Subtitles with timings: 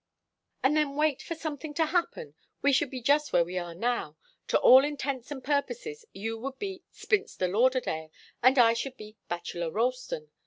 [0.63, 2.33] "And then wait for something to happen?
[2.63, 4.17] We should be just where we are now.
[4.47, 8.11] To all intents and purposes you would be Spinster Lauderdale
[8.41, 10.31] and I should be Bachelor Ralston.